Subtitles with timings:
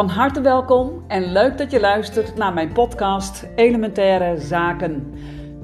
[0.00, 5.14] Van harte welkom en leuk dat je luistert naar mijn podcast Elementaire Zaken.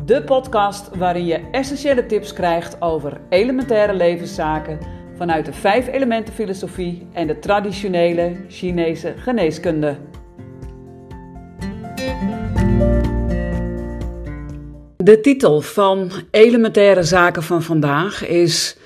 [0.04, 4.78] De podcast waarin je essentiële tips krijgt over elementaire levenszaken
[5.14, 9.96] vanuit de vijf elementen filosofie en de traditionele Chinese geneeskunde.
[14.96, 18.76] De titel van Elementaire Zaken van vandaag is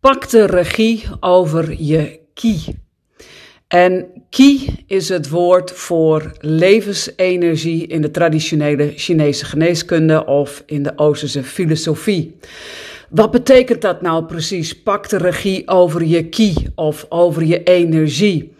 [0.00, 2.86] Pak de regie over je ki.
[3.68, 10.92] En Qi is het woord voor levensenergie in de traditionele Chinese geneeskunde of in de
[10.96, 12.36] Oosterse filosofie.
[13.08, 14.82] Wat betekent dat nou precies?
[14.82, 18.52] Pak de regie over je Qi of over je energie.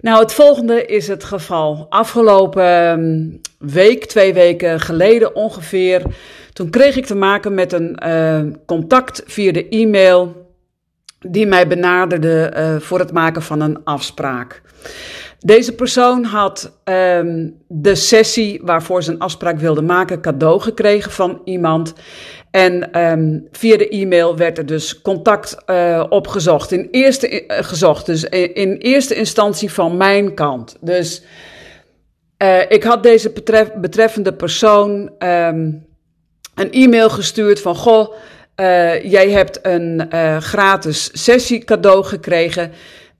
[0.00, 1.86] Nou, het volgende is het geval.
[1.88, 3.28] Afgelopen ehm,
[3.72, 6.02] week, twee weken geleden ongeveer,
[6.52, 10.39] toen kreeg ik te maken met een uh, contact via de e-mail
[11.28, 14.62] die mij benaderde uh, voor het maken van een afspraak.
[15.38, 21.40] Deze persoon had um, de sessie waarvoor ze een afspraak wilde maken cadeau gekregen van
[21.44, 21.92] iemand.
[22.50, 26.72] En um, via de e-mail werd er dus contact uh, opgezocht.
[26.72, 30.76] In eerste, uh, gezocht, dus in, eerste instantie van mijn kant.
[30.80, 31.22] Dus
[32.68, 35.86] ik had deze betref, betreffende persoon um,
[36.54, 38.14] een e-mail gestuurd van: Goh.
[38.60, 42.72] Uh, jij hebt een uh, gratis sessie cadeau gekregen.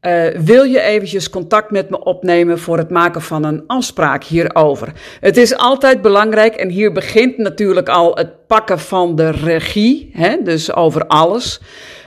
[0.03, 4.93] Uh, wil je eventjes contact met me opnemen voor het maken van een afspraak hierover?
[5.21, 10.37] Het is altijd belangrijk, en hier begint natuurlijk al het pakken van de regie, hè,
[10.43, 11.61] dus over alles.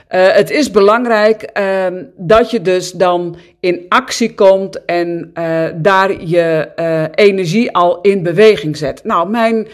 [0.08, 1.50] het is belangrijk
[2.16, 5.30] dat je dus dan in actie komt en
[5.76, 6.68] daar je
[7.14, 9.04] energie al in beweging zet.
[9.04, 9.68] Nou, mijn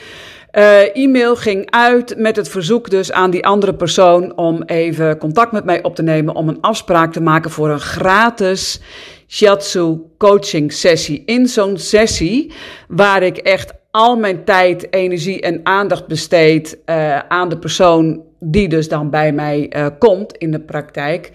[0.53, 5.53] uh, e-mail ging uit met het verzoek dus aan die andere persoon om even contact
[5.53, 8.81] met mij op te nemen om een afspraak te maken voor een gratis
[9.29, 11.23] shiatsu coaching sessie.
[11.27, 12.53] In zo'n sessie
[12.89, 18.69] waar ik echt al mijn tijd, energie en aandacht besteed uh, aan de persoon die
[18.69, 21.31] dus dan bij mij uh, komt in de praktijk,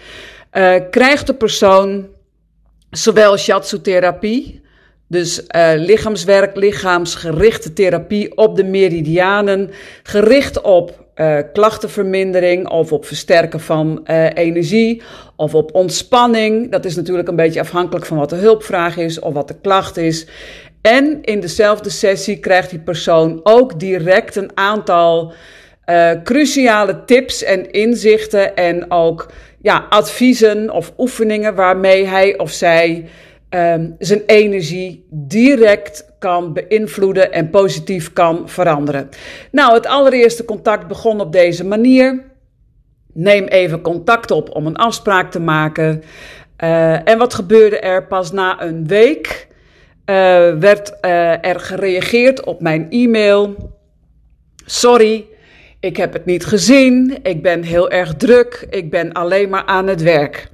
[0.89, 2.07] krijgt de persoon
[2.89, 4.63] zowel shiatsu therapie
[5.07, 9.69] dus uh, lichaamswerk, lichaamsgerichte therapie op de meridianen,
[10.03, 15.01] gericht op uh, klachtenvermindering of op versterken van uh, energie
[15.35, 16.71] of op ontspanning.
[16.71, 19.97] Dat is natuurlijk een beetje afhankelijk van wat de hulpvraag is of wat de klacht
[19.97, 20.27] is.
[20.81, 25.33] En in dezelfde sessie krijgt die persoon ook direct een aantal
[26.23, 33.09] cruciale tips en inzichten en ook ja, adviezen of oefeningen waarmee hij of zij
[33.55, 39.09] um, zijn energie direct kan beïnvloeden en positief kan veranderen.
[39.51, 42.23] Nou, het allereerste contact begon op deze manier.
[43.13, 46.03] Neem even contact op om een afspraak te maken.
[46.63, 49.47] Uh, en wat gebeurde er pas na een week?
[50.05, 50.15] Uh,
[50.59, 53.55] werd uh, er gereageerd op mijn e-mail.
[54.65, 55.25] Sorry,
[55.79, 57.17] ik heb het niet gezien.
[57.23, 58.67] Ik ben heel erg druk.
[58.69, 60.47] Ik ben alleen maar aan het werk.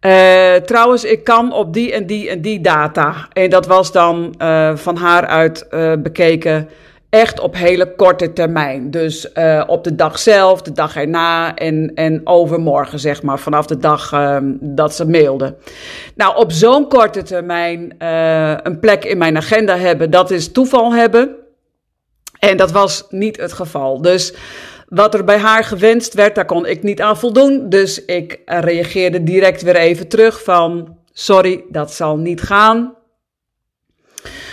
[0.00, 3.28] Uh, trouwens, ik kan op die en die en die data.
[3.32, 6.68] En dat was dan uh, van haar uit uh, bekeken
[7.10, 8.90] echt op hele korte termijn.
[8.90, 9.32] Dus
[9.66, 14.12] op de dag zelf, de dag erna en, en overmorgen, zeg maar, vanaf de dag
[14.12, 15.56] ehm, dat ze mailde.
[16.14, 17.94] Nou, op zo'n korte termijn
[18.62, 21.36] een plek in mijn agenda hebben, dat is toeval hebben.
[22.38, 24.02] En dat was niet het geval.
[24.02, 24.34] Dus
[24.88, 27.68] wat er bij haar gewenst werd, daar kon ik niet aan voldoen.
[27.68, 32.96] Dus ik reageerde direct weer even terug van, sorry, dat zal niet gaan.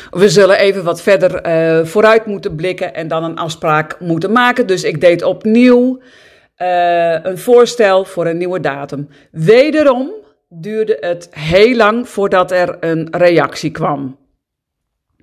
[0.10, 4.68] We zullen even wat verder uh, vooruit moeten blikken en dan een afspraak moeten maken.
[4.68, 6.02] Dus ik deed opnieuw
[6.58, 9.10] uh, een voorstel voor een nieuwe datum.
[9.32, 10.12] Wederom
[10.50, 14.18] duurde het heel lang voordat er een reactie kwam.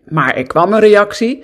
[0.05, 1.43] Maar er kwam een reactie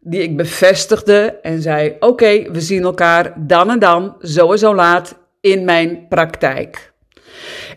[0.00, 4.74] die ik bevestigde en zei: Oké, we zien elkaar dan en dan, zo en zo
[4.74, 6.92] laat in mijn praktijk.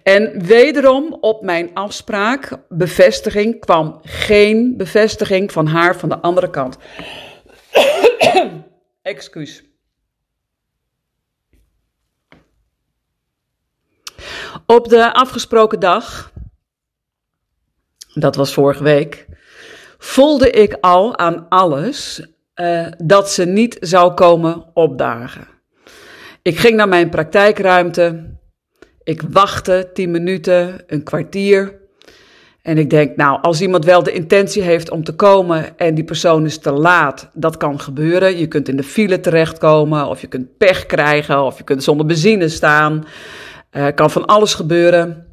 [0.04, 6.78] En wederom op mijn afspraak, bevestiging, kwam geen bevestiging van haar van de andere kant.
[9.02, 9.64] Excuus.
[14.66, 16.32] Op de afgesproken dag,
[18.14, 19.28] dat was vorige week,
[20.04, 25.48] voelde ik al aan alles uh, dat ze niet zou komen opdagen.
[26.42, 28.30] Ik ging naar mijn praktijkruimte.
[29.04, 31.80] Ik wachtte tien minuten, een kwartier.
[32.62, 36.04] En ik denk, nou, als iemand wel de intentie heeft om te komen en die
[36.04, 38.38] persoon is te laat, dat kan gebeuren.
[38.38, 42.06] Je kunt in de file terechtkomen, of je kunt pech krijgen, of je kunt zonder
[42.06, 43.06] benzine staan.
[43.72, 45.31] Uh, kan van alles gebeuren.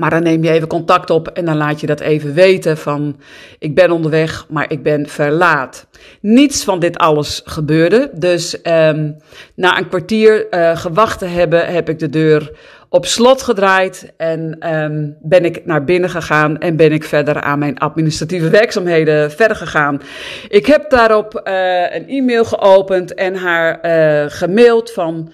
[0.00, 3.16] Maar dan neem je even contact op en dan laat je dat even weten van
[3.58, 5.86] ik ben onderweg, maar ik ben verlaat.
[6.20, 8.10] Niets van dit alles gebeurde.
[8.14, 9.16] Dus um,
[9.54, 12.50] na een kwartier uh, gewacht te hebben, heb ik de deur
[12.88, 17.58] op slot gedraaid en um, ben ik naar binnen gegaan en ben ik verder aan
[17.58, 20.00] mijn administratieve werkzaamheden verder gegaan.
[20.48, 25.32] Ik heb daarop uh, een e-mail geopend en haar uh, gemaild van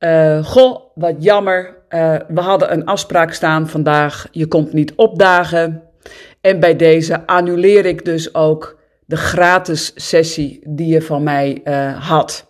[0.00, 1.78] uh, goh, wat jammer.
[1.88, 4.28] Uh, we hadden een afspraak staan vandaag.
[4.30, 5.82] Je komt niet opdagen.
[6.40, 12.08] En bij deze annuleer ik dus ook de gratis sessie die je van mij uh,
[12.08, 12.48] had.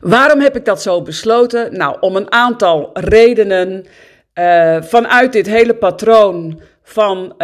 [0.00, 1.76] Waarom heb ik dat zo besloten?
[1.76, 3.86] Nou, om een aantal redenen.
[4.80, 7.34] vanuit dit hele patroon van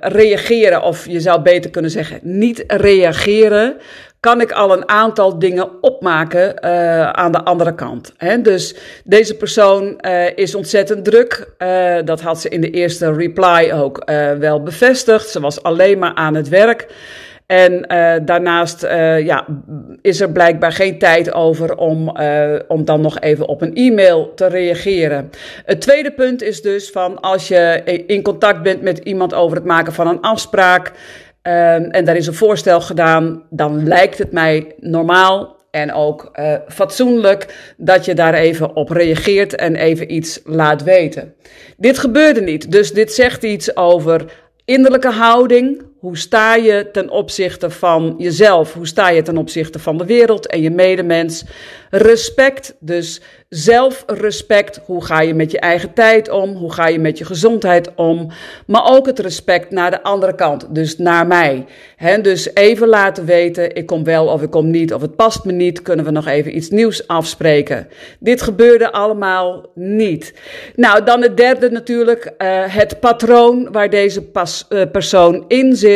[0.00, 3.76] reageren, of je zou beter kunnen zeggen, niet reageren,
[4.20, 8.12] kan ik al een aantal dingen opmaken uh, aan de andere kant.
[8.16, 8.40] Hè?
[8.40, 8.74] Dus
[9.04, 11.48] deze persoon uh, is ontzettend druk.
[11.58, 14.04] Uh, dat had ze in de eerste reply ook
[14.38, 15.28] wel bevestigd.
[15.28, 16.86] Ze was alleen maar aan het werk.
[17.46, 17.84] En
[18.24, 18.82] daarnaast
[19.22, 19.46] ja,
[20.02, 22.16] is er blijkbaar geen tijd over om,
[22.68, 25.30] om dan nog even op een e-mail te reageren.
[25.64, 29.66] Het tweede punt is dus van als je in contact bent met iemand over het
[29.66, 30.92] maken van een afspraak.
[31.42, 31.52] Um,
[31.90, 37.72] en daar is een voorstel gedaan, dan lijkt het mij normaal en ook uh, fatsoenlijk
[37.76, 41.34] dat je daar even op reageert en even iets laat weten.
[41.76, 44.32] Dit gebeurde niet, dus dit zegt iets over
[44.64, 45.82] innerlijke houding.
[46.00, 48.72] Hoe sta je ten opzichte van jezelf?
[48.74, 51.44] Hoe sta je ten opzichte van de wereld en je medemens?
[51.90, 54.80] Respect, dus zelfrespect.
[54.84, 56.54] Hoe ga je met je eigen tijd om?
[56.54, 58.30] Hoe ga je met je gezondheid om?
[58.66, 61.66] Maar ook het respect naar de andere kant, dus naar mij.
[61.96, 65.44] He, dus even laten weten, ik kom wel of ik kom niet, of het past
[65.44, 65.82] me niet.
[65.82, 67.88] Kunnen we nog even iets nieuws afspreken?
[68.18, 70.34] Dit gebeurde allemaal niet.
[70.76, 75.88] Nou, dan het derde natuurlijk, uh, het patroon waar deze pas, uh, persoon in zit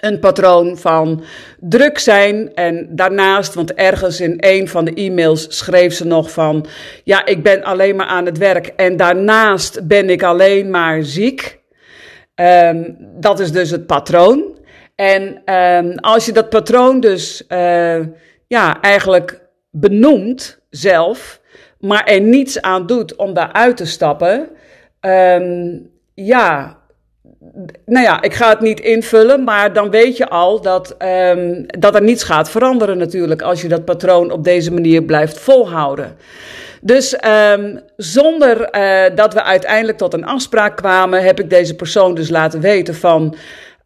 [0.00, 1.24] een patroon van
[1.58, 2.54] druk zijn.
[2.54, 6.66] En daarnaast, want ergens in een van de e-mails schreef ze nog van:
[7.04, 11.58] Ja, ik ben alleen maar aan het werk en daarnaast ben ik alleen maar ziek.
[12.34, 14.58] Um, dat is dus het patroon.
[14.94, 18.00] En um, als je dat patroon dus uh,
[18.46, 19.40] ja, eigenlijk
[19.70, 21.40] benoemt zelf,
[21.78, 24.48] maar er niets aan doet om daaruit te stappen.
[25.00, 26.79] Um, ja,
[27.84, 31.94] nou ja, ik ga het niet invullen, maar dan weet je al dat, um, dat
[31.94, 36.16] er niets gaat veranderen natuurlijk als je dat patroon op deze manier blijft volhouden.
[36.80, 37.16] Dus
[37.52, 42.28] um, zonder uh, dat we uiteindelijk tot een afspraak kwamen, heb ik deze persoon dus
[42.28, 43.36] laten weten van.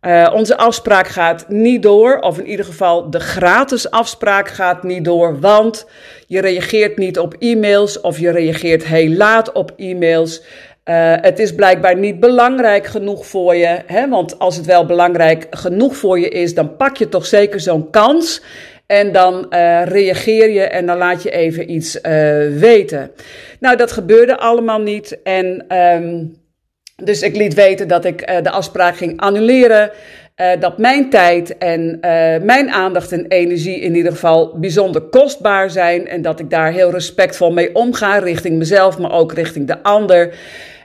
[0.03, 5.05] Uh, onze afspraak gaat niet door, of in ieder geval de gratis afspraak gaat niet
[5.05, 5.87] door, want
[6.27, 10.43] je reageert niet op e-mails of je reageert heel laat op e-mails.
[10.85, 13.79] Uh, het is blijkbaar niet belangrijk genoeg voor je.
[13.87, 14.09] Hè?
[14.09, 17.91] Want als het wel belangrijk genoeg voor je is, dan pak je toch zeker zo'n
[17.91, 18.43] kans.
[18.87, 22.03] En dan uh, reageer je en dan laat je even iets uh,
[22.59, 23.11] weten.
[23.61, 25.23] Nou, dat gebeurde allemaal niet.
[25.23, 26.37] En um,
[26.97, 29.91] dus ik liet weten dat ik de afspraak ging annuleren.
[30.61, 31.99] dat mijn tijd en
[32.43, 36.09] mijn aandacht en energie in ieder geval bijzonder kostbaar zijn.
[36.09, 40.35] En dat ik daar heel respectvol mee omga richting mezelf, maar ook richting de ander.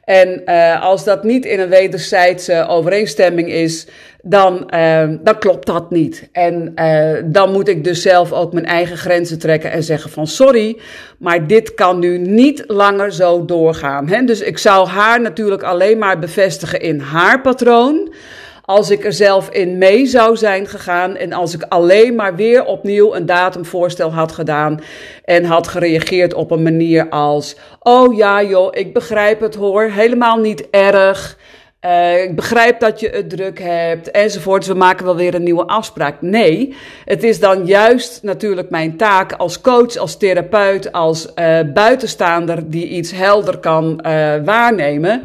[0.09, 3.87] En uh, als dat niet in een wederzijdse overeenstemming is,
[4.21, 6.29] dan, uh, dan klopt dat niet.
[6.31, 10.27] En uh, dan moet ik dus zelf ook mijn eigen grenzen trekken en zeggen van
[10.27, 10.77] sorry,
[11.17, 14.07] maar dit kan nu niet langer zo doorgaan.
[14.07, 14.23] Hè?
[14.23, 18.13] Dus ik zou haar natuurlijk alleen maar bevestigen in haar patroon.
[18.69, 22.65] Als ik er zelf in mee zou zijn gegaan en als ik alleen maar weer
[22.65, 24.79] opnieuw een datumvoorstel had gedaan
[25.25, 30.37] en had gereageerd op een manier als: Oh ja, joh, ik begrijp het hoor, helemaal
[30.37, 31.37] niet erg.
[31.85, 34.65] Uh, ik begrijp dat je het druk hebt, enzovoort.
[34.65, 36.21] We maken wel weer een nieuwe afspraak.
[36.21, 42.69] Nee, het is dan juist natuurlijk mijn taak als coach, als therapeut, als uh, buitenstaander
[42.69, 45.23] die iets helder kan uh, waarnemen.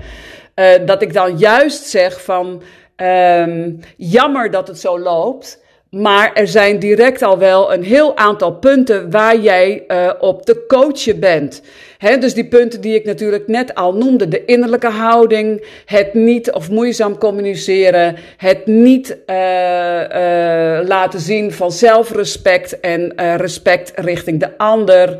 [0.85, 2.63] dat ik dan juist zeg van.
[2.97, 5.63] Um, jammer dat het zo loopt.
[5.91, 10.65] Maar er zijn direct al wel een heel aantal punten waar jij uh, op te
[10.69, 11.63] coachen bent.
[11.99, 16.53] He, dus die punten die ik natuurlijk net al noemde: de innerlijke houding, het niet
[16.53, 24.59] of moeizaam communiceren, het niet uh, uh, laten zien van zelfrespect en respect richting de
[24.59, 25.17] ander.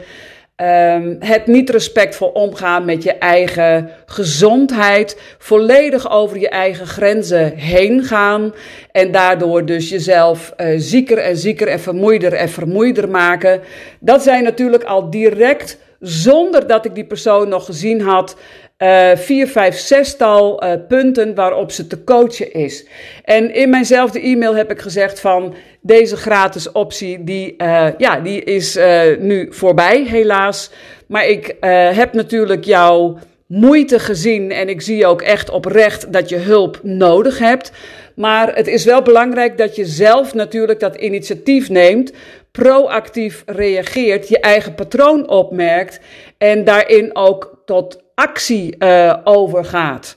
[0.63, 8.03] Um, het niet respectvol omgaan met je eigen gezondheid, volledig over je eigen grenzen heen
[8.03, 8.55] gaan
[8.93, 13.61] en daardoor dus jezelf uh, zieker en zieker en vermoeider en vermoeider maken.
[14.01, 18.37] Dat zijn natuurlijk al direct, zonder dat ik die persoon nog gezien had,
[18.79, 22.87] uh, vier, vijf, zestal uh, punten waarop ze te coachen is.
[23.25, 28.45] En in mijnzelfde e-mail heb ik gezegd van deze gratis optie, die, uh, ja, die
[28.45, 28.79] is
[29.19, 30.71] nu voorbij helaas.
[31.07, 31.57] Maar ik
[31.95, 37.39] heb natuurlijk jouw moeite gezien en ik zie ook echt oprecht dat je hulp nodig
[37.39, 37.73] hebt.
[38.15, 42.13] Maar het is wel belangrijk dat je zelf natuurlijk dat initiatief neemt,
[42.51, 46.01] proactief reageert, je eigen patroon opmerkt
[46.39, 50.15] en daarin ook tot actie uh, overgaat.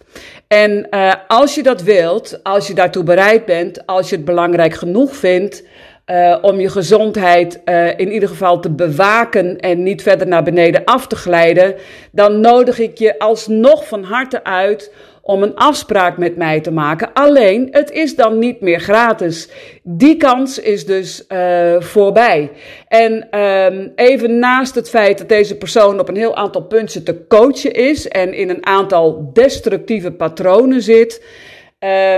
[0.47, 4.73] En uh, als je dat wilt, als je daartoe bereid bent, als je het belangrijk
[4.73, 5.63] genoeg vindt,
[6.05, 7.61] uh, om je gezondheid
[7.97, 11.75] in ieder geval te bewaken en niet verder naar beneden af te glijden,
[12.11, 14.91] dan nodig ik je alsnog van harte uit
[15.27, 17.13] om een afspraak met mij te maken.
[17.13, 19.49] Alleen, het is dan niet meer gratis.
[19.83, 22.51] Die kans is dus uh, voorbij.
[22.87, 27.27] En um, even naast het feit dat deze persoon op een heel aantal punten te
[27.27, 31.25] coachen is en in een aantal destructieve patronen zit.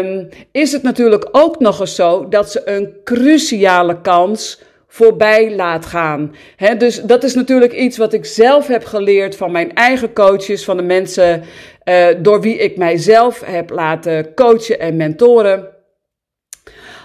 [0.02, 4.62] Um, is het natuurlijk ook nog eens zo dat ze een cruciale kans
[4.92, 6.36] voorbij laat gaan.
[6.78, 10.78] Dus dat is natuurlijk iets wat ik zelf heb geleerd van mijn eigen coaches, van
[10.78, 11.44] de mensen
[11.90, 15.68] uh, door wie ik mijzelf heb laten coachen en mentoren.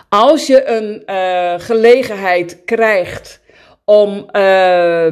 [0.08, 3.40] Als je een uh, gelegenheid krijgt
[3.84, 4.24] om uh,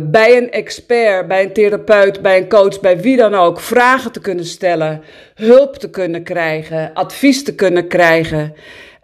[0.01, 4.21] bij een expert, bij een therapeut, bij een coach, bij wie dan ook, vragen te
[4.21, 5.03] kunnen stellen,
[5.35, 8.55] hulp te kunnen krijgen, advies te kunnen krijgen.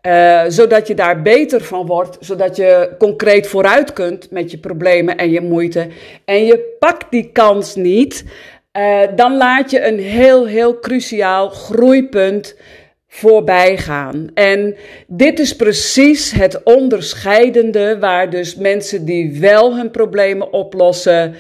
[0.09, 5.17] Uh, zodat je daar beter van wordt, zodat je concreet vooruit kunt met je problemen
[5.17, 5.87] en je moeite.
[6.25, 8.25] En je pakt die kans niet,
[8.73, 12.57] uh, dan laat je een heel, heel cruciaal groeipunt
[13.09, 14.31] voorbij gaan.
[14.35, 21.35] En dit is precies het onderscheidende waar dus mensen die wel hun problemen oplossen,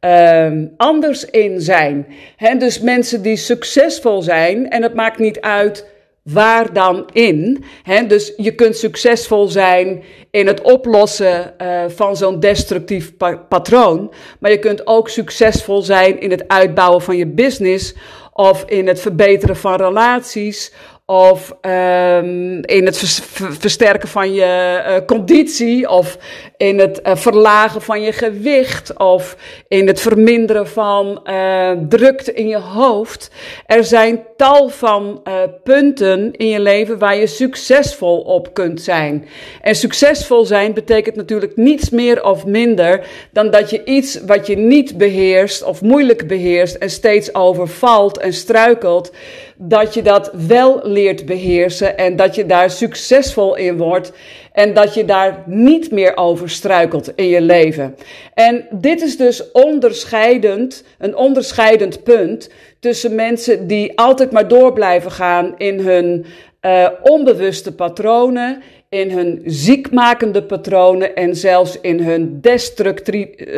[0.00, 2.06] um, anders in zijn.
[2.36, 5.90] He, dus mensen die succesvol zijn, en het maakt niet uit
[6.22, 7.64] waar dan in.
[8.08, 14.50] Dus je kunt succesvol zijn in het oplossen uh, van zo'n destructief pa patroon, maar
[14.50, 17.94] je kunt ook succesvol zijn in het uitbouwen van je business
[18.32, 20.72] of in het verbeteren van relaties
[21.06, 22.98] of um, in het
[23.36, 26.18] versterken van je uh, conditie, of
[26.56, 29.36] in het uh, verlagen van je gewicht, of
[29.68, 33.30] in het verminderen van uh, drukte in je hoofd.
[33.66, 35.22] Er zijn tal van
[35.64, 39.26] punten in je leven waar je succesvol op kunt zijn.
[39.60, 44.56] En succesvol zijn betekent natuurlijk niets meer of minder dan dat je iets wat je
[44.56, 49.12] niet beheerst of moeilijk beheerst en steeds overvalt en struikelt,
[49.56, 54.12] dat je dat wel leert beheersen en dat je daar succesvol in wordt
[54.52, 57.96] en dat je daar niet meer over struikelt in je leven.
[58.34, 65.10] En dit is dus onderscheidend, een onderscheidend punt tussen mensen die altijd maar door blijven
[65.10, 66.26] gaan in hun
[66.62, 72.40] uh, onbewuste patronen, in hun ziekmakende patronen en zelfs in hun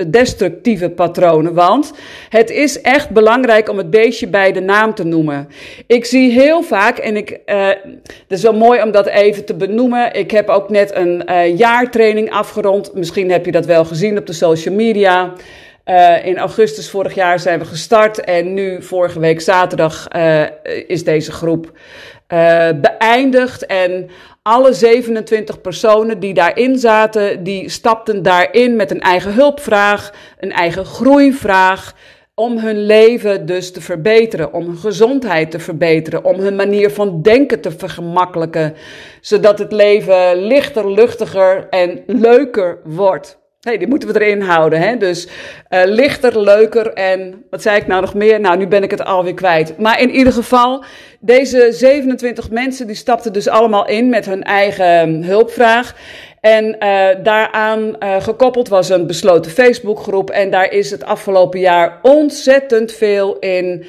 [0.06, 1.54] destructieve patronen.
[1.54, 1.92] Want
[2.28, 5.48] het is echt belangrijk om het beestje bij de naam te noemen.
[5.86, 7.68] Ik zie heel vaak, en ik, uh,
[8.02, 10.12] het is wel mooi om dat even te benoemen.
[10.12, 12.94] Ik heb ook net een uh, jaartraining afgerond.
[12.94, 15.32] Misschien heb je dat wel gezien op de social media.
[16.24, 20.08] In augustus vorig jaar zijn we gestart en nu vorige week zaterdag
[20.86, 21.72] is deze groep
[22.80, 23.66] beëindigd.
[23.66, 24.10] En
[24.46, 30.84] alle 27 personen die daarin zaten, die stapten daarin met een eigen hulpvraag, een eigen
[30.84, 31.94] groeivraag.
[32.34, 37.22] Om hun leven dus te verbeteren, om hun gezondheid te verbeteren, om hun manier van
[37.22, 38.74] denken te vergemakkelijken,
[39.20, 43.38] zodat het leven lichter, luchtiger en leuker wordt.
[43.64, 44.80] Nee, die moeten we erin houden.
[44.80, 44.96] Hè?
[44.96, 48.40] Dus uh, lichter, leuker en wat zei ik nou nog meer?
[48.40, 49.78] Nou, nu ben ik het alweer kwijt.
[49.78, 50.84] Maar in ieder geval,
[51.20, 55.94] deze 27 mensen die stapten dus allemaal in met hun eigen hulpvraag.
[56.40, 60.30] En uh, daaraan uh, gekoppeld was een besloten Facebookgroep.
[60.30, 63.84] En daar is het afgelopen jaar ontzettend veel in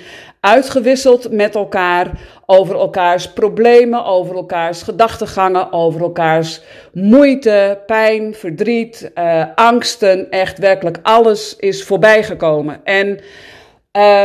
[0.45, 2.11] uitgewisseld met elkaar
[2.45, 6.61] over elkaars problemen, over elkaars gedachtegangen, over elkaars
[6.93, 10.31] moeite, pijn, verdriet, uh, angsten.
[10.31, 12.81] Echt werkelijk alles is voorbijgekomen.
[12.83, 13.19] En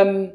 [0.06, 0.32] um,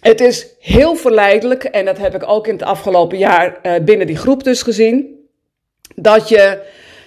[0.00, 4.06] het is heel verleidelijk, en dat heb ik ook in het afgelopen jaar uh, binnen
[4.06, 5.28] die groep dus gezien,
[5.94, 6.62] dat je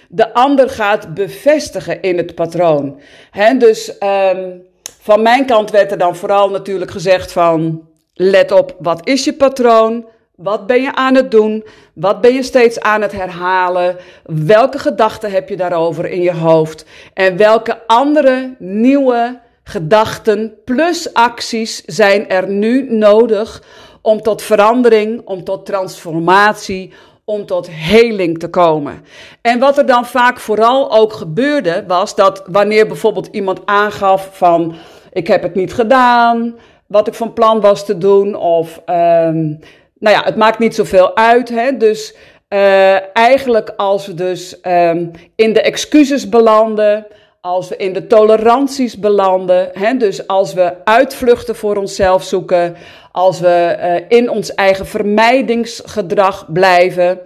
[0.08, 3.00] de ander gaat bevestigen in het patroon.
[3.30, 4.62] He, dus um,
[5.04, 9.32] van mijn kant werd er dan vooral natuurlijk gezegd van, let op, wat is je
[9.32, 10.06] patroon?
[10.34, 11.64] Wat ben je aan het doen?
[11.94, 13.96] Wat ben je steeds aan het herhalen?
[14.24, 16.84] Welke gedachten heb je daarover in je hoofd?
[17.14, 23.62] En welke andere nieuwe gedachten plus acties zijn er nu nodig
[24.02, 26.92] om tot verandering, om tot transformatie,
[27.24, 29.04] om tot heling te komen.
[29.40, 34.74] En wat er dan vaak vooral ook gebeurde, was dat wanneer bijvoorbeeld iemand aangaf van
[35.14, 39.58] ik heb het niet gedaan, wat ik van plan was te doen, of um,
[39.98, 41.48] nou ja, het maakt niet zoveel uit.
[41.48, 41.76] Hè?
[41.76, 42.14] Dus
[42.48, 47.06] uh, eigenlijk als we dus um, in de excuses belanden,
[47.40, 49.96] als we in de toleranties belanden, hè?
[49.96, 52.76] dus als we uitvluchten voor onszelf zoeken,
[53.12, 57.20] als we uh, in ons eigen vermijdingsgedrag blijven,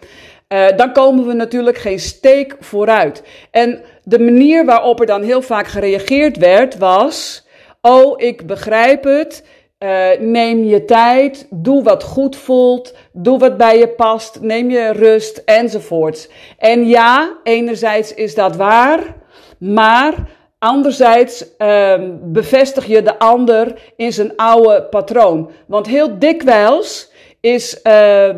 [0.48, 3.22] uh, dan komen we natuurlijk geen steek vooruit.
[3.50, 7.46] En de manier waarop er dan heel vaak gereageerd werd was:
[7.80, 9.44] Oh, ik begrijp het.
[9.78, 14.92] Uh, neem je tijd, doe wat goed voelt, doe wat bij je past, neem je
[14.92, 16.28] rust enzovoorts.
[16.58, 19.16] En ja, enerzijds is dat waar,
[19.58, 20.14] maar
[20.58, 25.50] anderzijds uh, bevestig je de ander in zijn oude patroon.
[25.66, 27.10] Want heel dikwijls
[27.54, 27.82] is uh,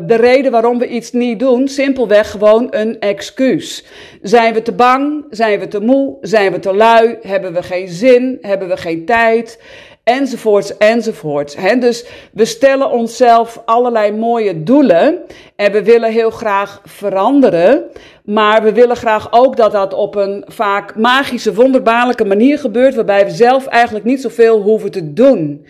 [0.07, 3.85] de reden waarom we iets niet doen simpelweg gewoon een excuus.
[4.21, 5.25] Zijn we te bang?
[5.29, 6.17] Zijn we te moe?
[6.21, 7.17] Zijn we te lui?
[7.21, 8.37] Hebben we geen zin?
[8.41, 9.59] Hebben we geen tijd?
[10.03, 11.55] enzovoorts, enzovoorts.
[11.79, 15.19] Dus we stellen onszelf allerlei mooie doelen
[15.55, 17.83] en we willen heel graag veranderen,
[18.23, 23.25] maar we willen graag ook dat dat op een vaak magische, wonderbaarlijke manier gebeurt, waarbij
[23.25, 25.65] we zelf eigenlijk niet zoveel hoeven te doen.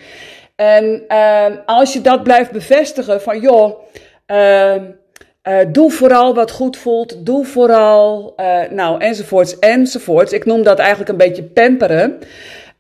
[0.62, 3.80] En uh, als je dat blijft bevestigen van joh,
[4.28, 10.34] uh, uh, doe vooral wat goed voelt, doe vooral, uh, nou enzovoorts enzovoorts.
[10.34, 12.20] Ik noem dat eigenlijk een beetje pamperen.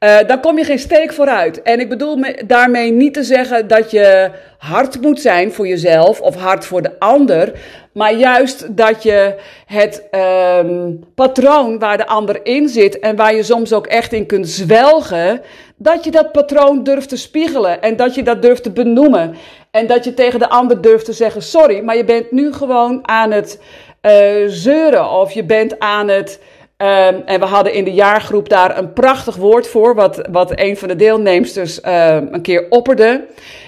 [0.03, 1.61] Uh, dan kom je geen steek vooruit.
[1.61, 6.21] En ik bedoel me, daarmee niet te zeggen dat je hard moet zijn voor jezelf
[6.21, 7.51] of hard voor de ander.
[7.93, 13.43] Maar juist dat je het um, patroon waar de ander in zit en waar je
[13.43, 15.41] soms ook echt in kunt zwelgen,
[15.75, 19.35] dat je dat patroon durft te spiegelen en dat je dat durft te benoemen.
[19.71, 23.07] En dat je tegen de ander durft te zeggen: sorry, maar je bent nu gewoon
[23.07, 23.59] aan het
[24.01, 24.11] uh,
[24.47, 26.39] zeuren of je bent aan het
[26.81, 30.77] Um, en we hadden in de jaargroep daar een prachtig woord voor, wat, wat een
[30.77, 33.25] van de deelnemsters uh, een keer opperde.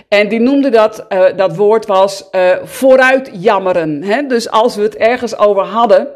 [0.08, 4.04] En die noemde dat, uh, dat woord was uh, vooruit jammeren.
[4.04, 4.28] Hè?
[4.28, 6.08] Dus als we het ergens over hadden,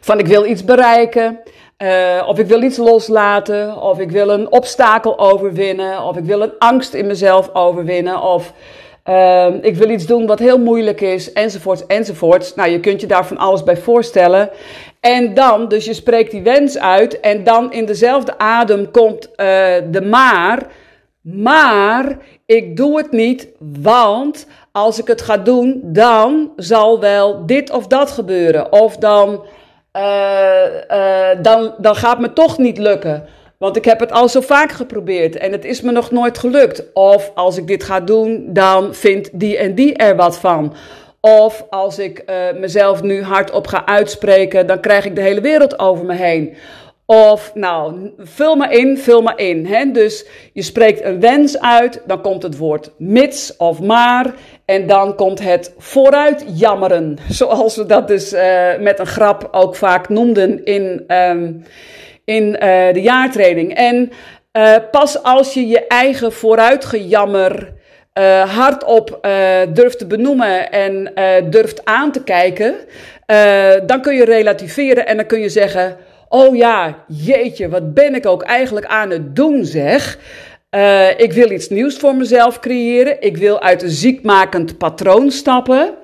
[0.00, 1.40] van ik wil iets bereiken,
[2.26, 6.58] of ik wil iets loslaten, of ik wil een obstakel overwinnen, of ik wil een
[6.58, 8.52] angst in mezelf overwinnen, of
[9.10, 12.54] uh, ik wil iets doen wat heel moeilijk is, enzovoorts, enzovoorts.
[12.54, 14.50] Nou, je kunt je daar van alles bij voorstellen.
[15.00, 19.36] En dan, dus je spreekt die wens uit en dan in dezelfde adem komt uh,
[19.90, 20.66] de maar.
[21.22, 23.48] Maar ik doe het niet,
[23.82, 28.72] want als ik het ga doen, dan zal wel dit of dat gebeuren.
[28.72, 29.44] Of dan,
[29.96, 33.24] uh, uh, dan, dan gaat me toch niet lukken.
[33.60, 36.92] Want ik heb het al zo vaak geprobeerd en het is me nog nooit gelukt.
[36.92, 40.74] Of als ik dit ga doen, dan vindt die en die er wat van.
[41.20, 45.78] Of als ik uh, mezelf nu hardop ga uitspreken, dan krijg ik de hele wereld
[45.78, 46.54] over me heen.
[47.06, 49.66] Of nou, vul maar in, vul maar in.
[49.66, 49.90] Hè?
[49.90, 54.34] Dus je spreekt een wens uit, dan komt het woord mits of maar.
[54.64, 57.18] En dan komt het vooruit jammeren.
[57.28, 61.64] Zoals we dat dus uh, met een grap ook vaak noemden in, um,
[62.30, 62.58] in uh,
[62.92, 63.74] de jaartraining.
[63.74, 64.12] En
[64.52, 67.72] uh, pas als je je eigen vooruitgejammer
[68.14, 72.74] uh, hardop uh, durft te benoemen en uh, durft aan te kijken,
[73.86, 75.96] dan kun je relativeren en dan kun je zeggen:
[76.28, 80.18] Oh ja, jeetje, wat ben ik ook eigenlijk aan het doen, zeg.
[81.16, 83.20] ik wil iets nieuws voor mezelf creëren.
[83.20, 85.94] Ik wil uit een ziekmakend patroon stappen.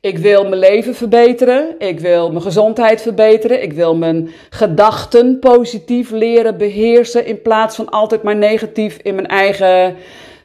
[0.00, 1.74] Ik wil mijn leven verbeteren.
[1.78, 3.62] Ik wil mijn gezondheid verbeteren.
[3.62, 7.26] Ik wil mijn gedachten positief leren beheersen.
[7.26, 9.96] In plaats van altijd maar negatief in mijn eigen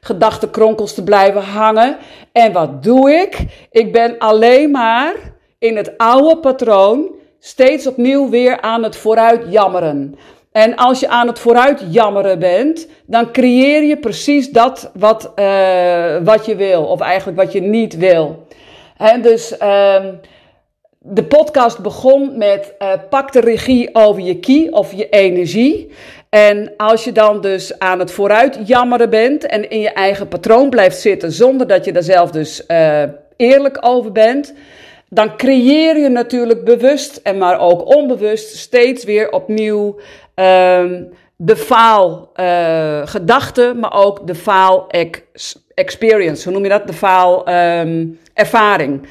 [0.01, 1.97] gedachtenkronkels te blijven hangen.
[2.31, 3.37] En wat doe ik?
[3.71, 5.13] Ik ben alleen maar
[5.59, 7.07] in het oude patroon
[7.39, 10.15] steeds opnieuw weer aan het vooruit jammeren.
[10.51, 16.17] En als je aan het vooruit jammeren bent, dan creëer je precies dat wat, uh,
[16.23, 18.45] wat je wil, of eigenlijk wat je niet wil.
[19.03, 20.05] En dus uh,
[20.99, 25.91] de podcast begon met uh, pak de regie over je ki of je energie.
[26.29, 30.69] En als je dan dus aan het vooruit jammeren bent en in je eigen patroon
[30.69, 33.03] blijft zitten zonder dat je daar zelf dus uh,
[33.35, 34.53] eerlijk over bent,
[35.09, 39.99] dan creëer je natuurlijk bewust en maar ook onbewust steeds weer opnieuw
[40.35, 41.09] um,
[41.45, 44.87] de faal uh, gedachten, maar ook de faal
[45.73, 46.43] experience.
[46.43, 46.87] Hoe noem je dat?
[46.87, 49.07] De faal um, ervaring.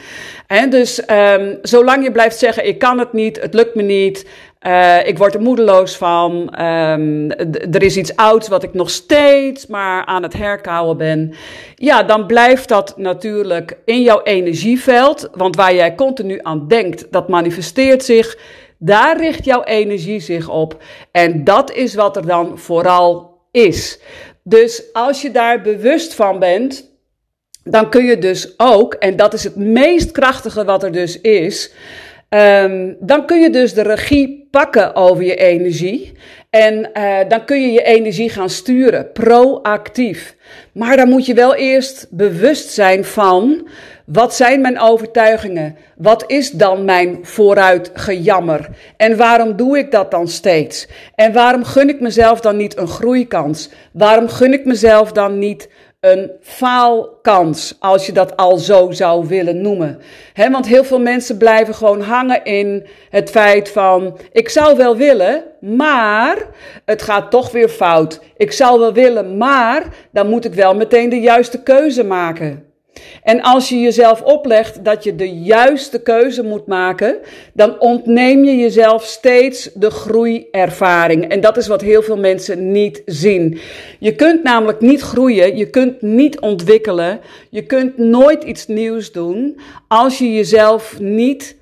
[0.47, 4.27] En dus um, zolang je blijft zeggen, ik kan het niet, het lukt me niet,
[4.66, 6.33] Uh, ik word er moedeloos van.
[6.64, 11.35] Um, er is iets ouds wat ik nog steeds maar aan het herkauwen ben.
[11.75, 15.29] Ja, dan blijft dat natuurlijk in jouw energieveld.
[15.33, 18.38] Want waar jij continu aan denkt, dat manifesteert zich.
[18.85, 20.83] Daar richt jouw energie zich op.
[21.11, 23.99] En dat is wat er dan vooral is.
[24.42, 26.90] Dus als je daar bewust van bent,
[27.64, 31.73] dan kun je dus ook, en dat is het meest krachtige wat er dus is,
[32.29, 36.12] um, dan kun je dus de regie pakken over je energie.
[36.51, 40.37] En uh, dan kun je je energie gaan sturen, proactief.
[40.73, 43.68] Maar dan moet je wel eerst bewust zijn van
[44.07, 45.77] wat zijn mijn overtuigingen?
[45.97, 48.69] Wat is dan mijn vooruitgejammer?
[48.97, 50.88] En waarom doe ik dat dan steeds?
[51.15, 53.71] En waarom gun ik mezelf dan niet een groeikans?
[53.93, 55.69] Waarom gun ik mezelf dan niet
[56.01, 60.01] een faalkans, als je dat al zo zou willen noemen.
[60.51, 65.45] Want heel veel mensen blijven gewoon hangen in het feit van: ik zou wel willen,
[65.61, 66.37] maar
[66.85, 68.21] het gaat toch weer fout.
[68.37, 72.72] Ik zou wel willen, maar dan moet ik wel meteen de juiste keuze maken.
[73.22, 77.18] En als je jezelf oplegt dat je de juiste keuze moet maken,
[77.52, 81.28] dan ontneem je jezelf steeds de groeiervaring.
[81.28, 83.59] En dat is wat heel veel mensen niet zien.
[83.98, 89.61] Je kunt namelijk niet groeien, je kunt niet ontwikkelen, je kunt nooit iets nieuws doen
[89.88, 91.57] als je jezelf niet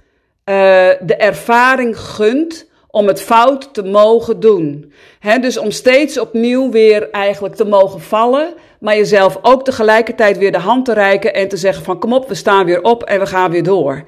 [0.45, 0.55] uh,
[1.01, 4.93] de ervaring gunt om het fout te mogen doen.
[5.19, 10.53] He, dus om steeds opnieuw weer eigenlijk te mogen vallen, maar jezelf ook tegelijkertijd weer
[10.53, 13.21] de hand te reiken en te zeggen van kom op, we staan weer op en
[13.21, 14.05] we gaan weer door.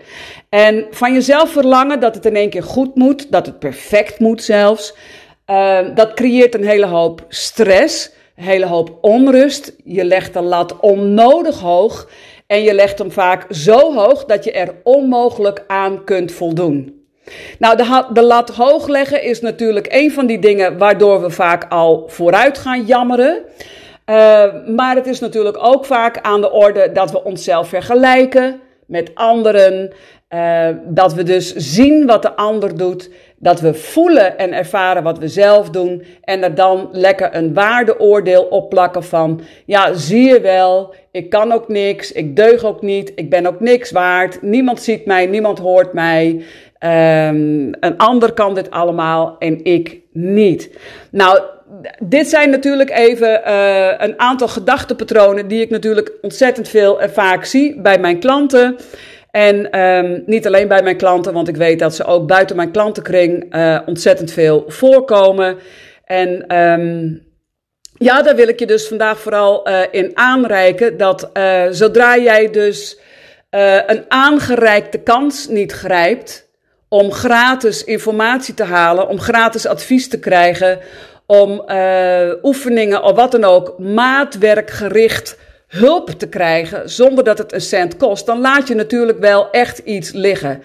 [0.48, 4.42] En van jezelf verlangen dat het in één keer goed moet, dat het perfect moet
[4.42, 4.94] zelfs,
[5.46, 9.72] uh, dat creëert een hele hoop stress, een hele hoop onrust.
[9.84, 12.08] Je legt de lat onnodig hoog
[12.46, 17.01] en je legt hem vaak zo hoog dat je er onmogelijk aan kunt voldoen.
[17.58, 21.66] Nou, de, de, lat hoog leggen is natuurlijk een van die dingen waardoor we vaak
[21.68, 23.38] al vooruit gaan jammeren.
[24.06, 29.10] Uh, maar het is natuurlijk ook vaak aan de orde dat we onszelf vergelijken met
[29.14, 29.92] anderen.
[30.34, 33.10] Uh, dat we dus zien wat de ander doet.
[33.36, 36.04] Dat we voelen en ervaren wat we zelf doen.
[36.20, 41.68] En er dan lekker een waardeoordeel opplakken van: ja, zie je wel, ik kan ook
[41.68, 44.42] niks, ik deug ook niet, ik ben ook niks waard.
[44.42, 46.44] Niemand ziet mij, niemand hoort mij.
[46.84, 50.78] Um, een ander kan dit allemaal en ik niet.
[51.10, 51.40] Nou,
[51.98, 57.44] dit zijn natuurlijk even uh, een aantal gedachtenpatronen die ik natuurlijk ontzettend veel en vaak
[57.44, 58.76] zie bij mijn klanten.
[59.30, 62.70] En um, niet alleen bij mijn klanten, want ik weet dat ze ook buiten mijn
[62.70, 65.58] klantenkring uh, ontzettend veel voorkomen.
[66.04, 67.22] En um,
[67.98, 71.30] ja, daar wil ik je dus vandaag vooral uh, in aanreiken dat
[71.70, 73.00] zodra jij dus
[73.86, 76.41] een aangereikte kans niet grijpt,
[76.92, 80.78] om gratis informatie te halen, om gratis advies te krijgen,
[81.26, 87.60] om uh, oefeningen of wat dan ook maatwerkgericht hulp te krijgen zonder dat het een
[87.60, 90.62] cent kost, dan laat je natuurlijk wel echt iets liggen.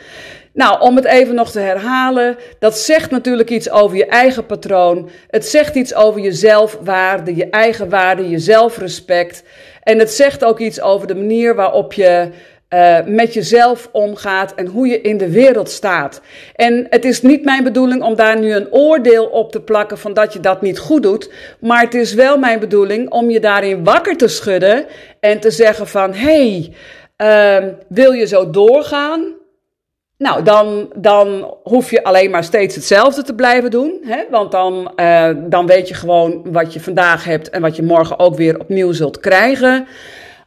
[0.54, 5.10] Nou, om het even nog te herhalen, dat zegt natuurlijk iets over je eigen patroon.
[5.30, 9.44] Het zegt iets over je zelfwaarde, je eigen waarde, je zelfrespect.
[9.84, 12.30] En het zegt ook iets over de manier waarop je
[12.70, 16.22] uh, met jezelf omgaat en hoe je in de wereld staat.
[16.56, 20.14] En het is niet mijn bedoeling om daar nu een oordeel op te plakken van
[20.14, 21.32] dat je dat niet goed doet.
[21.60, 24.86] Maar het is wel mijn bedoeling om je daarin wakker te schudden
[25.20, 26.74] en te zeggen van hey,
[27.18, 29.36] uh, wil je zo doorgaan?
[30.18, 34.00] Nou, dan, dan hoef je alleen maar steeds hetzelfde te blijven doen.
[34.04, 34.24] Hè?
[34.30, 38.20] Want dan, uh, dan weet je gewoon wat je vandaag hebt en wat je morgen
[38.20, 39.88] ook weer opnieuw zult krijgen.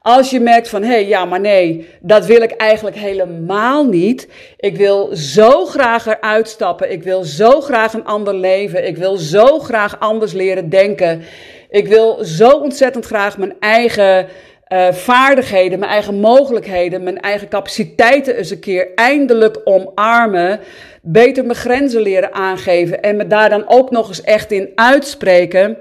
[0.02, 4.28] Als je merkt van, hé, hey, ja, maar nee, dat wil ik eigenlijk helemaal niet.
[4.56, 6.92] Ik wil zo graag eruit stappen.
[6.92, 8.86] Ik wil zo graag een ander leven.
[8.86, 11.22] Ik wil zo graag anders leren denken.
[11.70, 14.26] Ik wil zo ontzettend graag mijn eigen
[14.72, 20.60] uh, vaardigheden, mijn eigen mogelijkheden, mijn eigen capaciteiten eens een keer eindelijk omarmen.
[21.02, 25.76] Beter mijn grenzen leren aangeven en me daar dan ook nog eens echt in uitspreken.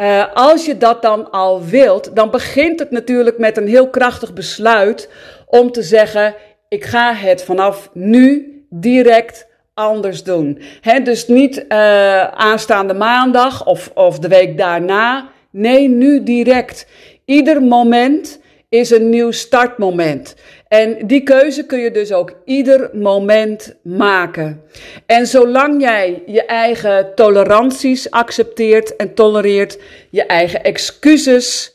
[0.00, 4.32] Uh, als je dat dan al wilt, dan begint het natuurlijk met een heel krachtig
[4.32, 5.08] besluit
[5.46, 6.34] om te zeggen:
[6.68, 10.62] ik ga het vanaf nu direct anders doen.
[11.02, 15.28] Dus niet uh, aanstaande maandag of, of de week daarna.
[15.50, 16.86] Nee, nu direct.
[17.24, 20.34] Ieder moment is een nieuw startmoment.
[20.70, 24.62] En die keuze kun je dus ook ieder moment maken.
[25.06, 29.78] En zolang jij je eigen toleranties accepteert en tolereert,
[30.10, 31.74] je eigen excuses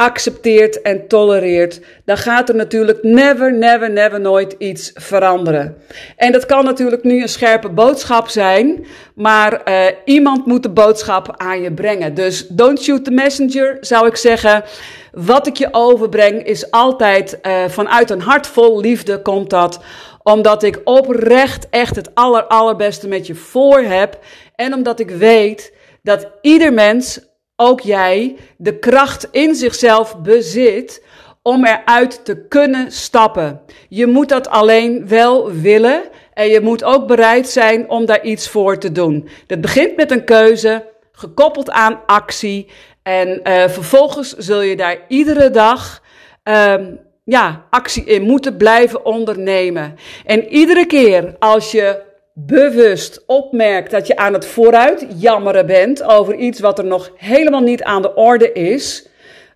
[0.00, 5.76] accepteert en tolereert, dan gaat er natuurlijk never, never, never nooit iets veranderen.
[6.16, 11.34] En dat kan natuurlijk nu een scherpe boodschap zijn, maar uh, iemand moet de boodschap
[11.36, 12.14] aan je brengen.
[12.14, 14.64] Dus don't shoot the messenger, zou ik zeggen.
[15.12, 19.80] Wat ik je overbreng is altijd uh, vanuit een hart vol liefde komt dat
[20.22, 24.18] omdat ik oprecht echt het aller, allerbeste met je voor heb.
[24.54, 27.29] En omdat ik weet dat ieder mens
[27.60, 31.04] ook jij de kracht in zichzelf bezit
[31.42, 33.60] om eruit te kunnen stappen.
[33.88, 36.02] Je moet dat alleen wel willen
[36.34, 39.28] en je moet ook bereid zijn om daar iets voor te doen.
[39.46, 42.66] Dat begint met een keuze, gekoppeld aan actie.
[43.02, 46.02] En uh, vervolgens zul je daar iedere dag
[46.44, 49.96] um, ja, actie in moeten blijven ondernemen.
[50.24, 56.34] En iedere keer als je bewust opmerkt dat je aan het vooruit jammeren bent over
[56.34, 59.08] iets wat er nog helemaal niet aan de orde is,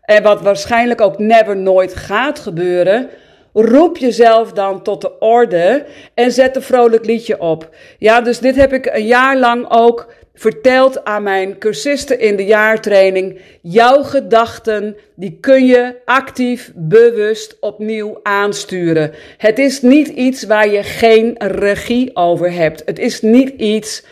[0.05, 3.09] en wat waarschijnlijk ook never nooit gaat gebeuren,
[3.53, 5.85] roep jezelf dan tot de orde
[6.15, 7.69] en zet een vrolijk liedje op.
[7.99, 12.45] Ja, dus dit heb ik een jaar lang ook verteld aan mijn cursisten in de
[12.45, 13.41] jaartraining.
[13.63, 19.13] Jouw gedachten, die kun je actief, bewust opnieuw aansturen.
[19.39, 22.83] Het is niet iets waar je geen regie over hebt.
[22.85, 24.05] Het is niet iets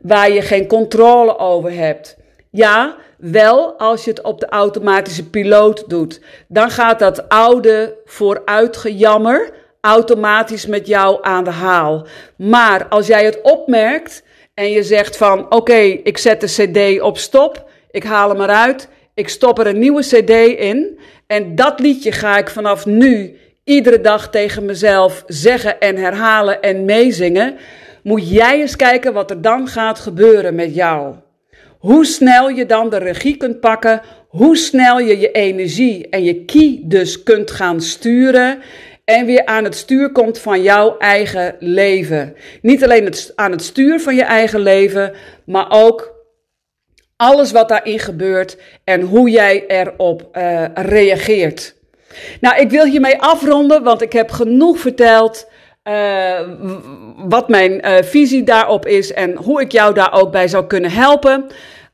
[0.00, 2.16] waar je geen controle over hebt.
[2.50, 6.20] Ja, wel als je het op de automatische piloot doet.
[6.48, 12.06] Dan gaat dat oude vooruitgejammer automatisch met jou aan de haal.
[12.36, 14.22] Maar als jij het opmerkt
[14.60, 18.88] en je zegt van oké, ik zet de CD op stop, ik haal hem eruit,
[19.14, 20.98] ik stop er een nieuwe CD in.
[21.26, 26.84] En dat liedje ga ik vanaf nu iedere dag tegen mezelf zeggen en herhalen en
[26.84, 27.56] meezingen,
[28.02, 31.14] moet jij eens kijken wat er dan gaat gebeuren met jou.
[31.78, 36.44] Hoe snel je dan de regie kunt pakken, hoe snel je je energie en je
[36.44, 38.58] key dus kunt gaan sturen
[39.10, 42.36] en weer aan het stuur komt van jouw eigen leven.
[42.62, 45.12] Niet alleen aan het stuur van je eigen leven,
[45.44, 46.14] maar ook
[47.16, 51.74] alles wat daarin gebeurt en hoe jij erop uh, reageert.
[52.40, 55.48] Nou, ik wil hiermee afronden, want ik heb genoeg verteld.
[55.84, 56.40] Uh,
[57.16, 60.90] wat mijn uh, visie daarop is en hoe ik jou daar ook bij zou kunnen
[60.90, 61.46] helpen.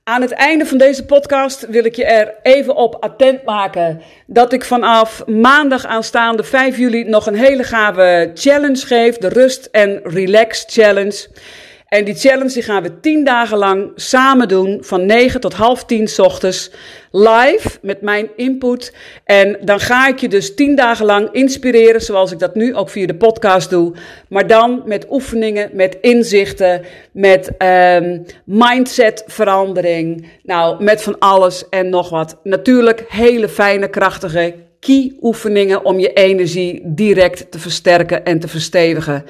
[0.09, 4.53] Aan het einde van deze podcast wil ik je er even op attent maken dat
[4.53, 10.01] ik vanaf maandag aanstaande 5 juli nog een hele gave challenge geef, de Rust en
[10.05, 11.27] Relax Challenge.
[11.87, 15.85] En die challenge die gaan we 10 dagen lang samen doen, van 9 tot half
[15.85, 16.71] 10 ochtends,
[17.11, 18.93] live met mijn input.
[19.25, 22.91] En dan ga ik je dus 10 dagen lang inspireren, zoals ik dat nu ook
[22.91, 23.93] via de podcast doe.
[24.29, 30.27] Maar dan met oefeningen, met inzichten, met um, mindsetverandering.
[30.43, 32.37] Nou, met van alles en nog wat.
[32.43, 39.25] Natuurlijk hele fijne, krachtige key-oefeningen om je energie direct te versterken en te verstevigen.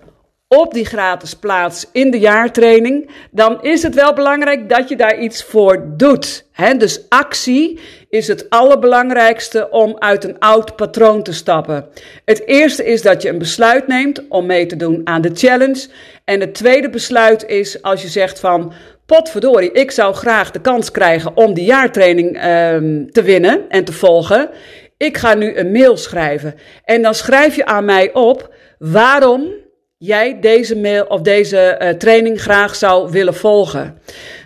[0.48, 5.19] op die gratis plaats in de jaartraining, dan is het wel belangrijk dat je daar
[5.19, 6.45] iets voor doet.
[6.78, 7.80] Dus actie
[8.15, 11.88] is het allerbelangrijkste om uit een oud patroon te stappen.
[12.25, 15.88] Het eerste is dat je een besluit neemt om mee te doen aan de challenge.
[16.23, 18.73] En het tweede besluit is als je zegt van,
[19.06, 23.93] potverdorie, ik zou graag de kans krijgen om die jaartraining um, te winnen en te
[23.93, 24.49] volgen.
[24.97, 26.56] Ik ga nu een mail schrijven.
[26.84, 29.63] En dan schrijf je aan mij op waarom
[30.06, 33.98] jij deze mail of deze uh, training graag zou willen volgen.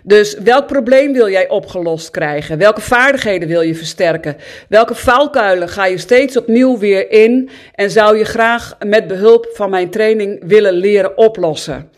[0.04, 2.58] Dus welk probleem wil jij opgelost krijgen?
[2.58, 4.38] Welke vaardigheden wil je versterken?
[4.70, 9.70] Welke valkuilen ga je steeds opnieuw weer in en zou je graag met behulp van
[9.70, 11.92] mijn training willen leren oplossen?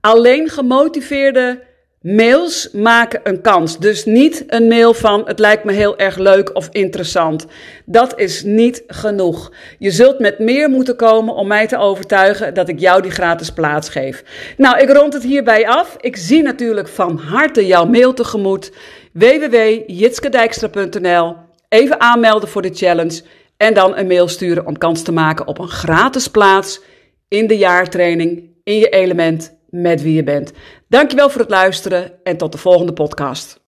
[0.00, 1.60] Alleen gemotiveerde
[2.04, 3.78] Mails maken een kans.
[3.78, 7.46] Dus niet een mail van het lijkt me heel erg leuk of interessant.
[7.84, 9.52] Dat is niet genoeg.
[9.78, 13.50] Je zult met meer moeten komen om mij te overtuigen dat ik jou die gratis
[13.50, 14.24] plaats geef.
[14.56, 15.96] Nou, ik rond het hierbij af.
[16.00, 18.72] Ik zie natuurlijk van harte jouw mail tegemoet.
[19.12, 21.36] www.jitskedijkstra.nl
[21.68, 23.22] Even aanmelden voor de challenge
[23.56, 26.80] en dan een mail sturen om kans te maken op een gratis plaats
[27.28, 30.52] in de jaartraining in je element met wie je bent.
[30.94, 33.60] Dankjewel voor het luisteren en tot de volgende podcast.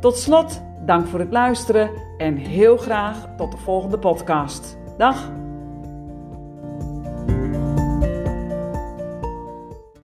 [0.00, 4.78] Tot slot, dank voor het luisteren en heel graag tot de volgende podcast.
[4.96, 5.30] Dag!